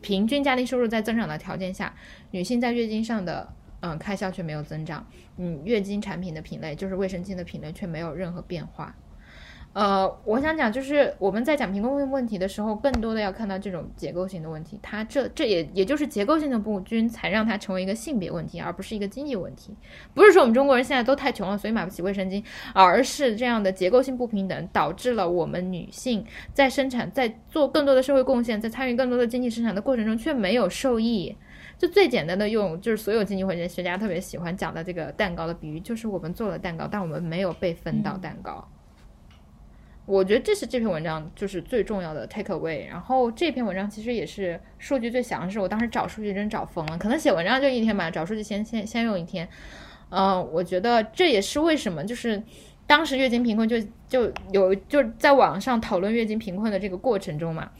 [0.00, 1.94] 平均家庭收入在增长的条件下，
[2.30, 5.06] 女性在月经上的嗯开销却没有增长，
[5.38, 8.94] 嗯，月经产品的品类就是卫生巾的品类却没有任何变化。
[9.74, 14.78] 呃，我想讲，就是我们在讲贫困问题的时候，更多的要看到这种结构性的问题。
[14.80, 19.76] 它这这也也就是结构性的不均，才让它成为一个性别问题，而不是一个经济问题。
[20.14, 22.40] 不是说我们中国人现在都太穷了，所以买不起卫生巾，
[22.72, 31.36] 而是这样的结构性不平等导致了我们女性在生产、在做更多的社会贡献、在参与更多的经济生产的过程中却没有受益。
[31.76, 38.64] 就最简单的用，就是所有经济学家特别喜欢讲的这个蛋糕的比喻，就是我们做了蛋糕，但我们没有被分到蛋糕。
[40.06, 42.86] 我觉得这是这篇文章就是最重要的 take away。
[42.86, 49.48] 然后这篇文章其实也是数据最详实，我当时找数据真找疯了，可能写文章就一天吧，找数据先先先用一天。
[50.10, 52.42] 嗯，我觉得这也是为什么就是
[52.86, 57.70] 当时月经贫困就就有就在网上讨论月经贫困的这个过程中嘛，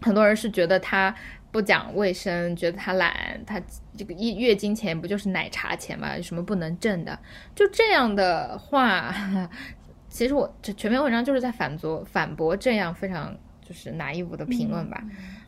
[0.00, 1.12] 很多人是觉得他
[1.50, 3.60] 不讲卫生，觉得他懒，他
[3.98, 7.18] 这个月月经钱不就是奶茶钱嘛，有什么不能挣的？
[7.54, 9.12] 就这样的话。
[10.12, 13.34] 其实我这全篇文章就是在反驳反驳这样非常
[13.66, 15.02] 就是拿衣服的评论吧。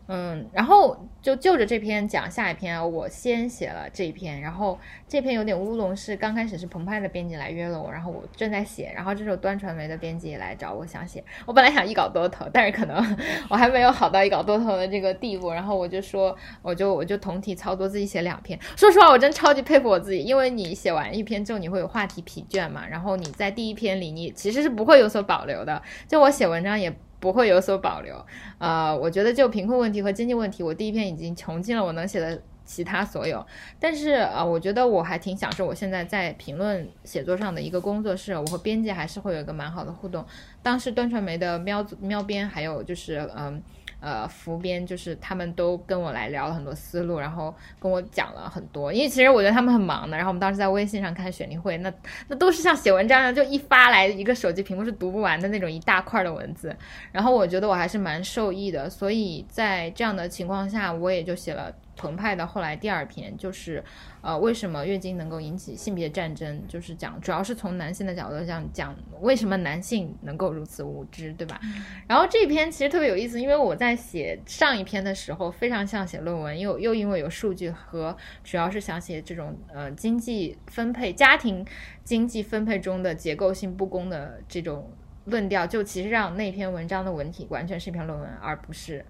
[0.06, 12.96] 嗯然后就就着这篇讲下一篇啊，我先写了这一篇，然后这篇有点乌龙，是刚开始是澎湃的编辑来约了我，然后我正在写，然后这时候端传媒的编辑也来找我想写，我本来想一稿多投，但是可能
[13.48, 26.94] 我还没有好到一稿多投的这个地步，然后我就说，我就我就同体操作自己写两篇，说实话，我真超级佩服我自己，因为你写完一篇之后你会有话题疲倦嘛，然后你在第一篇里你其实是不会有所保留的，就我写文章也。
[27.24, 28.14] 不会有所保留，
[28.58, 33.42] 呃，我觉得就贫困问题和经济问题，我第一篇已经穷尽了我能写的其他所有。
[33.80, 40.22] 但是啊，我觉得我还挺享受我现在在评论写作上的一个工作室，我和编辑还是会有一个蛮好的互动。
[40.62, 43.62] 当时端传媒的喵喵编还有就是嗯。
[44.04, 48.92] 呃服编就是他们都跟我来聊了很多思路，然后跟我讲了很多。
[48.92, 50.14] 因为其实我觉得他们很忙的。
[50.14, 51.90] 然后我们当时在微信上看选题会，那
[52.28, 56.76] 那都是像写文章一样，就一发来一个手机屏幕是读不完的那种一大块的文字。
[57.10, 61.74] 然后我觉得我还是蛮受益的，所以在这样的情况下，我也就写了。
[61.96, 63.82] 澎湃的后来第二篇就是，
[64.20, 66.62] 呃，为什么月经能够引起性别战争？
[66.66, 71.60] 就是讲，主要是从男性的角度上，讲为什么男性能够如此无知，对吧？
[72.08, 81.64] 然后这篇其实特别有意思，因为我在写上一篇的时候非常像写论文，又又因为有数据和主要是想写这种呃经济分配、家庭
[82.02, 84.90] 经济分配中的结构性不公的这种
[85.26, 89.04] 论调，就其实让那篇文章的文体完全是一篇论文，而不是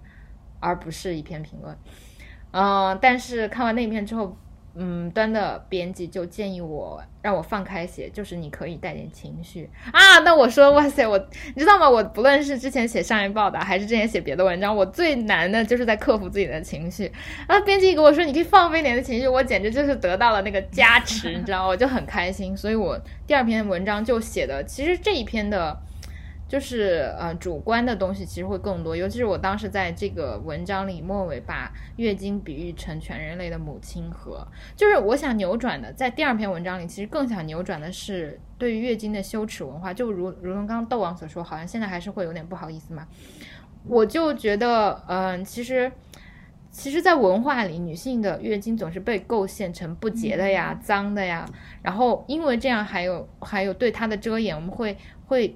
[0.59, 1.75] 而不是一篇评论。
[2.57, 4.37] 嗯，但是看完那一篇之后，
[4.75, 10.19] 嗯，端的编辑就建议我让我放开写，就是你可以带点情绪啊。
[10.19, 11.17] 那我说，哇塞，我
[11.53, 11.89] 你知道吗？
[11.89, 17.11] 我不论是之前写商业报道，还是之前写别的文章，我最难的就是在克服自己的情绪。
[17.47, 21.67] 然后编辑跟我说，你可以放飞点的情绪，我简直就是得到了那个加持，你知道吗？
[21.67, 22.55] 我就很开心。
[22.55, 25.77] 所以我第二篇文章就写的，其实这一篇的。
[26.55, 43.05] 就是呃，主观的东西其实会更多，尤其是我当时在这个文章里末尾把月经比喻成全人类的母亲河，就是我想扭转的，在第二篇文章里，其实更想扭转的是对于月经的羞耻文化，就如如同刚刚窦王所说，好像现在还是会有点不好意思嘛。
[43.85, 45.91] 我就觉得，嗯，其实
[46.71, 51.45] 其实，在文化里，女性的月经总是被构陷成不洁的呀、脏的呀，
[51.81, 55.53] 然后因为这样，还有还有对她的遮掩，我们会会。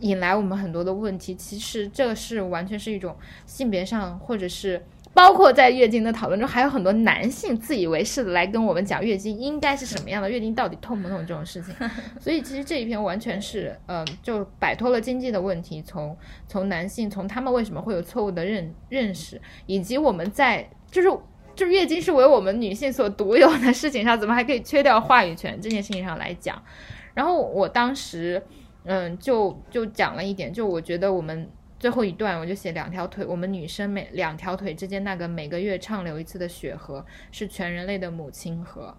[0.00, 4.84] 引来我们很多的问题，其实这是完全是一种性别上，或者是
[5.14, 11.74] 包括在月经的讨论中，还有很多男性自以为是的来跟我们讲月经应该是什么样的，月经到底痛不痛这种事情。
[12.20, 21.08] 所以其实这一篇完全是，嗯，就摆脱了经济的问题，从从男性从他们为什么会有错误的认认识，以及我们在就是
[21.56, 26.62] 就是月经是为我们女性所独有的事情上，怎么还可以缺掉话语权这件事情上来讲。
[27.14, 28.40] 然后我当时。
[28.84, 38.96] 嗯，就就讲了一点，就我觉得我们最后一段，我就写两条腿，我们女生每两条腿之间那个每个月畅流一次的血河，是全人类的母亲河。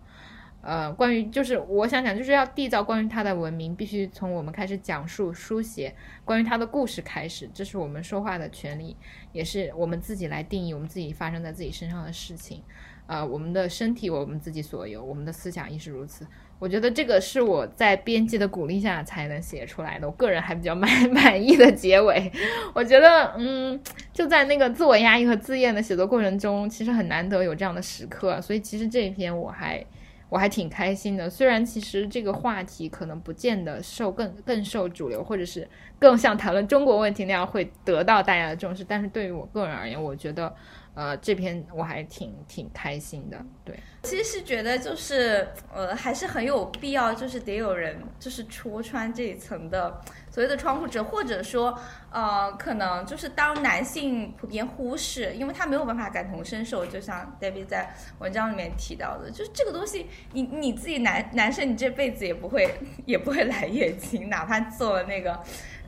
[0.61, 8.97] 呃，关于就是我想讲，就是要缔造关于它的文明，必须从我们开始讲述书写关于它的故事开始，这是我们说话的权利，
[9.31, 12.61] 也是我们自己来定义我们自己发生在自己身上的事情。
[13.07, 16.27] 呃，我们的身体我们自己所有，我们的思想亦是如此。
[16.59, 22.29] 我觉得这个是我在编辑的鼓励下才能写出来的，我个人还比较满 满意的结尾。
[22.73, 23.79] 我觉得，嗯，
[24.11, 29.81] 就在那个自我压抑和自厌的写作过程中，其实很难得有这样的时刻，所以其实这一篇我还
[30.27, 31.29] 我还挺开心的。
[31.29, 35.65] 虽然其实这个话题可能不见得受更更受主流，或者是
[35.97, 40.53] 更像谈论中国问题那样会得到大家的重视，但是对于我个人而言，我觉得。
[40.93, 43.79] 呃，这篇我还挺挺开心的，对。
[44.03, 50.01] 其实是觉得就是，呃，还是很有必要，就是得有人就是戳穿这一层的
[50.39, 51.77] 所谓的窗户纸，或者说，
[52.13, 62.73] 呃，可能就是当男性普遍忽视，因为他没有办法感同身受，就像 Debbie 在文章里面提到的，就是这个东西，你你自己男男生，你这辈子也不会
[63.05, 65.37] 也不会来月经，哪怕做了那个。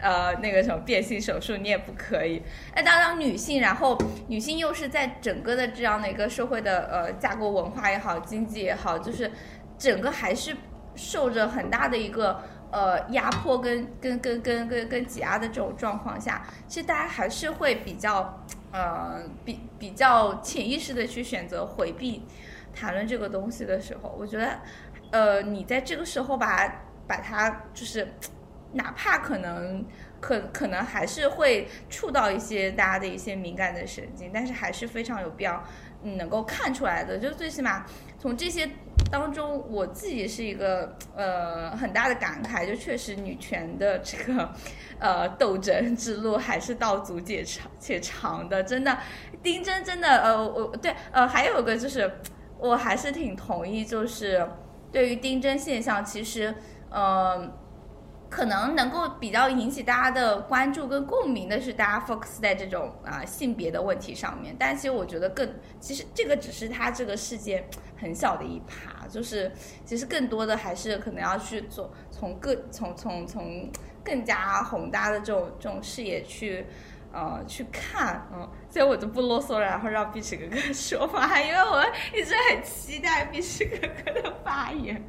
[0.01, 2.41] 呃，那个什么变性手术你也不可以。
[2.75, 3.97] 那当然，女性，然后
[4.27, 9.31] 女性又是在整个的这样的一个社会的呃架构文化也好，经济也好，就是
[9.77, 10.57] 整个还是
[10.95, 12.41] 受着很大的一个
[12.71, 22.23] 呃压迫跟跟跟跟跟跟挤压的这种状况下，其实大家还是会比较呃比比较潜意识的去选择回避
[22.73, 24.59] 谈论这个东西的时候，我觉得
[25.11, 28.13] 呃你在这个时候把把它就是
[28.73, 29.85] 哪怕可能。
[30.21, 35.63] 可可能还是会触到一些大家的一些敏感的神经，但是还是非常有必要
[36.03, 37.17] 能够看出来的。
[37.17, 37.87] 就最起码
[38.19, 38.69] 从这些
[39.11, 44.49] 当中，我自己是一个呃很大的感慨，就确实女权的这个
[44.99, 48.63] 呃斗争之路还是道阻且长且长的。
[48.63, 48.97] 真的，
[49.43, 52.09] 丁真真的呃我对呃还有个就是
[52.57, 54.47] 我还是挺同意，就是
[54.91, 56.55] 对于丁真现象，其实
[56.89, 57.51] 嗯。
[58.31, 64.55] 可能能够比较引起大家的关注跟共鸣的是，大家 focus 在这种啊性别的问题上面。
[64.57, 67.67] 但其实我觉得更，其实这个只是它这个世界
[67.97, 69.51] 很小的一趴，就是
[69.83, 73.69] 其实更多的还是可能要去做从更从从从
[74.01, 76.65] 更加宏大的这种这种视野去
[77.11, 81.83] 呃去看，嗯，所以我就不啰嗦了，然后让碧池哥哥说话，因为我
[82.15, 83.75] 一直很期待碧池哥
[84.05, 85.03] 哥的发言。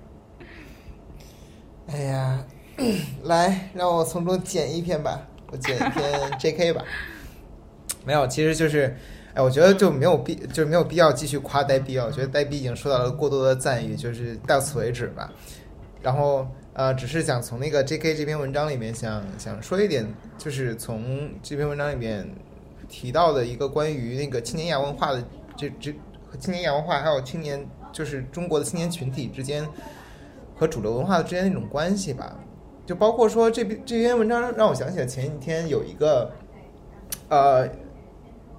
[1.87, 2.45] 哎呀。
[3.25, 6.73] 来，让我从中剪一篇吧，我剪一篇 J.K.
[6.73, 6.83] 吧。
[8.05, 8.97] 没有，其实就是，
[9.35, 12.07] 哎，我觉得就没有必，就是没有必要继续夸呆逼啊。
[12.07, 15.31] 我觉得呆逼已经受到了过多的赞誉，就是到此为止吧。
[16.03, 18.15] 然后，呃，只是想从那个 J.K.
[18.15, 20.05] 这篇文章里面想想说一点，
[20.37, 22.29] 就是从这篇文章里面
[22.89, 25.23] 提到的一个关于那个青年亚文化的
[25.57, 25.93] 这这
[26.29, 29.65] 和青年亚文化还有青年就是中国的青年群体之间
[30.57, 32.37] 和主流文化之间的一种关系吧。
[32.85, 36.33] 就包括说这篇这篇文章让我想起了前几天有一个，
[37.29, 37.69] 呃，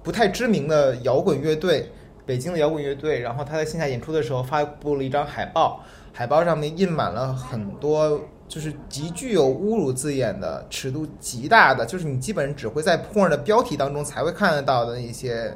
[0.02, 1.90] 不太知名的摇滚乐队，
[2.24, 5.80] 北京的摇滚乐队，然后他在线下演出的时候发布了一张海报，
[6.12, 8.18] 海报上面印满了很多
[8.48, 15.52] 就是极具有侮辱字眼的、尺度极大的，就是你基本只会在 porn 的标题当中才会看得到的一些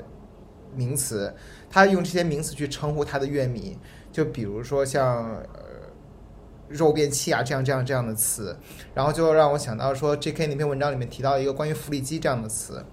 [0.74, 1.34] 名词，
[1.70, 3.78] 他用这些名词去称呼他的乐迷，
[4.12, 5.42] 就比如说像。
[6.68, 8.56] 肉便器啊，这样这样这样的词，
[8.94, 10.46] 然后就让我想到说，J.K.
[10.48, 12.84] 那篇文章里面提到一个关于“福利机”这样的词，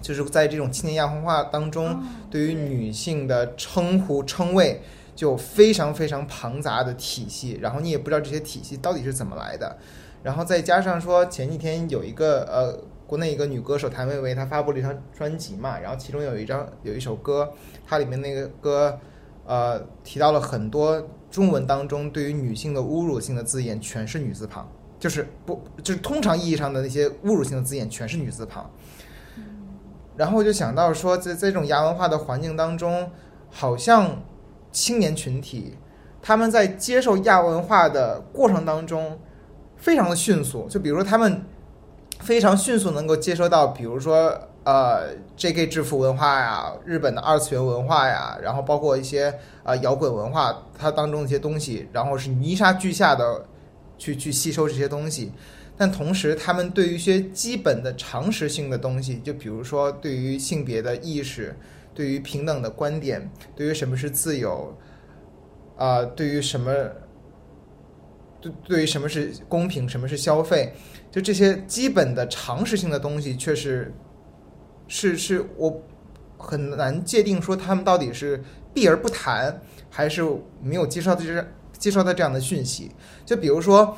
[0.00, 4.80] 就是在这种青年亚文化当中，对于女性的称呼称谓
[5.14, 9.76] 就非常非常庞杂的体系，然后你也不知道这些体系到底是怎么来的，
[10.22, 17.52] 然后再加上说前几天有一个呃，国内一个女歌手谭维维，她发布了一张专辑嘛，然后其中有一张有一首歌，
[17.86, 18.98] 它里面那个歌
[19.44, 21.06] 呃提到了很多。
[21.32, 24.70] 中文当中对于女性的侮辱性的字眼全是女字旁，
[25.00, 28.70] 就是不就是通常意义上的那些侮辱性的字眼全是女字旁。
[30.14, 33.10] 然后我就想到说，在这种亚文化的环境当中，
[33.50, 34.22] 好像
[34.70, 35.78] 青年群体
[36.20, 39.18] 他们在接受亚文化的过程当中
[39.78, 41.42] 非常的迅速，就比如说他们
[42.20, 44.48] 非常迅速能够接收到，比如说。
[44.64, 45.66] 呃，J.K.
[45.66, 49.34] 制服文化呀，日本的二次元文化呀，然后包括一些
[49.64, 53.44] 呃摇滚文化，它当中的一些东西，然后是泥沙俱下的
[53.98, 55.32] 去去吸收这些东西，
[55.76, 61.56] 但同时他们对于一些基本的常识性的东西，就比如说对于性别的意识，
[61.92, 64.72] 对于平等的观点，对于什么是自由，
[65.76, 66.72] 啊，对于什么，
[68.40, 70.72] 对对于什么是公平，什么是消费，
[71.10, 73.92] 就这些基本的常识性的东西，却是。
[74.94, 75.82] 是是，我
[76.36, 80.22] 很难界定说他们到底是避而不谈，还是
[80.62, 81.46] 没有接受到这
[81.78, 82.90] 接受到这样的讯息。
[83.24, 83.96] 就比如说，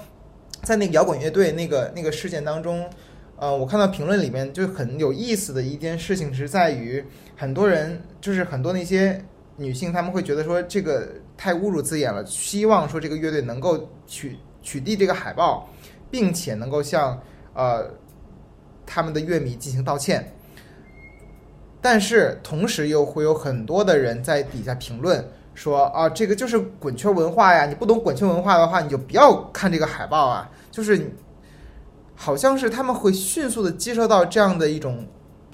[0.63, 2.89] 在那个摇滚乐队那个那个事件当中，
[3.37, 7.05] 呃，我看到评论里面就很有意思的一件事情是在于，
[7.37, 9.21] 很多人就是很多那些
[9.57, 15.69] 女性，他们会觉得说这个太侮辱字眼了，希望说这个乐队能够取取缔这个海报，
[16.09, 17.21] 并且能够向
[17.53, 17.91] 呃
[18.87, 20.33] 他们的乐迷进行道歉。
[21.85, 25.23] 但是同时又会有很多的人在底下评论
[25.53, 27.67] 说啊，这个就是滚圈文化呀！
[27.67, 30.51] 你不懂滚圈文化的话，你就不要看这个海报啊！
[30.71, 31.13] 就是
[32.17, 35.07] 好像是他们会迅速的接受到这样的一种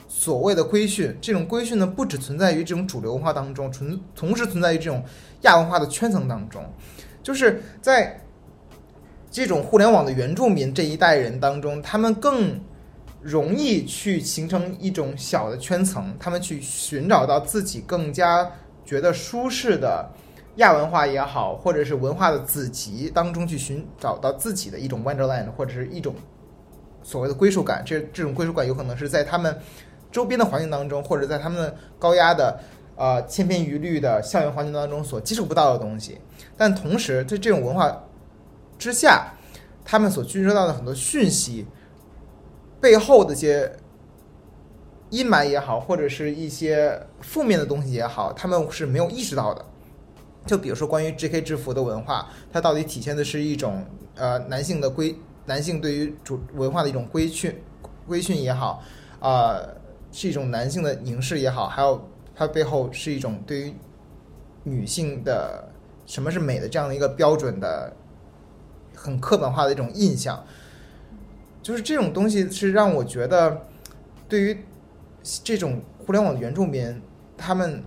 [0.07, 1.13] 所谓的规训。
[1.21, 5.03] 这种规训呢，不只存在于这种主流文化当中，存同时存在于这种
[5.41, 6.63] 亚文化的圈层当中。
[7.25, 8.25] 就是在
[9.33, 12.61] 这种互联网的原住民这一代人当中，他们更。
[13.23, 18.51] 容易去形成一种小的圈层，他们去寻找到自己更加
[18.85, 20.11] 觉得舒适的
[20.57, 26.15] 亚文化也好，或者是文化的子集当中去寻找到自己的一种 Wonderland，或者是一种
[27.03, 27.83] 所谓的归属感。
[27.85, 29.57] 这这种归属感有可能是在他们
[30.11, 32.59] 周边的环境当中，或者在他们高压的
[32.97, 36.19] 呃千篇一律的校园环境当中所接触不到的东西。
[36.57, 38.05] 但同时，在这种文化
[38.79, 39.33] 之下，
[39.85, 41.67] 他们所接收到的很多讯息
[42.81, 43.71] 背后的一些
[45.11, 49.65] 阴霾也好，或者是一些负面的东西也好，他们是没有意识到的。
[50.47, 51.43] 就比如说关于 J.K.
[51.43, 55.15] 制服的文化，它到底体现的是一种呃男性的规，
[55.45, 57.55] 男性对于主文化的一种规训
[58.07, 58.83] 规训也好，
[59.21, 59.61] 啊、
[60.11, 63.75] 是一种男性的凝视也好，还有它背后是一种对于
[64.63, 65.69] 女性的
[66.07, 67.93] 什么是美的这样的一个标准的
[68.95, 70.43] 很刻板化的一种印象，
[71.63, 73.67] 就是这种东西是让我觉得，
[74.29, 74.59] 对于
[75.45, 77.01] 这种互联网原住民，
[77.37, 77.83] 他们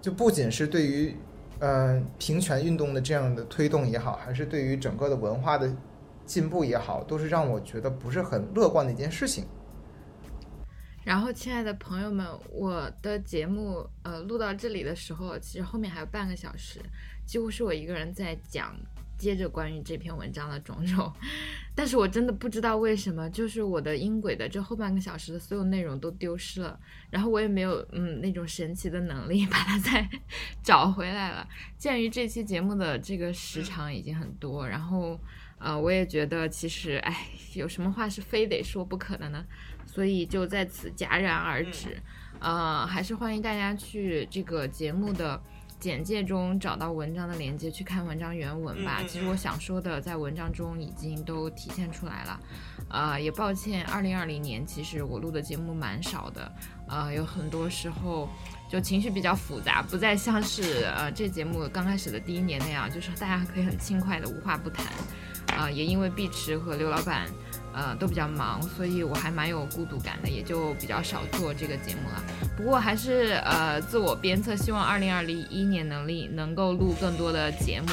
[0.00, 1.16] 就不仅是对于
[1.62, 5.70] 嗯、平权运动的这样的推动也好，还是对于整个的文化的
[6.24, 9.44] 进步也好，都是让我觉得不是很乐观的一件事情。
[11.04, 16.80] 然后，亲爱的朋友们，我的节目呃录到这里的时候，其实后面还有半个小时，
[17.26, 18.74] 几乎是我一个人在讲，
[19.20, 21.12] 接着关于这篇文章的种种。
[21.74, 26.78] 但是我真的不知道为什么，就是我的音轨的这后半个小时的所有内容都丢失了，
[27.10, 30.08] 然后我也没有嗯那种神奇的能力 把它再
[30.64, 31.46] 找回来了。
[31.76, 35.20] 鉴于这期节目的这个时长已经很多，然后
[35.58, 39.44] 呃我也觉得其实哎有什么话是非得说不可的呢？
[39.86, 41.96] 所以就在此戛然而止。
[42.40, 45.38] 呃，还是欢迎大家去这个节目的
[45.80, 49.00] 简介中找到文章的链接，去看文章原文吧。
[49.08, 52.40] 其实我想说的，在文章中已经都体现出来了。
[52.90, 56.52] 呃，也抱歉，二零二零年其实我录的节目蛮少的，
[56.86, 58.28] 呃，有很多时候
[58.68, 64.86] 就情绪比较复杂，不再像是呃这节目刚开始的第一年那样，就是大家可以很轻快的无话不谈。
[65.56, 67.26] 啊、也因为碧池和刘老板。
[67.72, 72.22] 呃，都比较忙，所以我还蛮有孤独感的，也就比较少做这个节目了。
[72.56, 77.88] 不过还是呃自我鞭策，希望二零二零一年能力能够录更多的节目，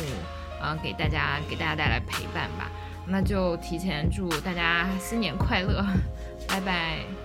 [0.62, 2.72] 呃、给大家给大家带来陪伴吧。
[3.08, 5.86] 那就提前祝大家新年快乐，
[6.48, 7.17] 拜拜。